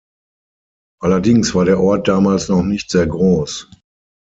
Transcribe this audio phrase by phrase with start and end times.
[0.99, 3.69] Allerdings war der Ort damals noch nicht sehr groß.